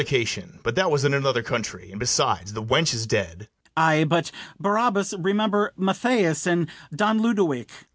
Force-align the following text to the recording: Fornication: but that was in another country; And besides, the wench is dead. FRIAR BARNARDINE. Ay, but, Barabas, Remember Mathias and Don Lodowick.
Fornication: 0.01 0.59
but 0.63 0.73
that 0.73 0.89
was 0.89 1.05
in 1.05 1.13
another 1.13 1.43
country; 1.43 1.91
And 1.91 1.99
besides, 1.99 2.53
the 2.53 2.63
wench 2.63 2.91
is 2.91 3.05
dead. 3.05 3.49
FRIAR 3.77 3.77
BARNARDINE. 3.77 4.01
Ay, 4.01 4.03
but, 4.05 4.31
Barabas, 4.59 5.13
Remember 5.19 5.73
Mathias 5.77 6.47
and 6.47 6.67
Don 6.91 7.19
Lodowick. 7.21 7.69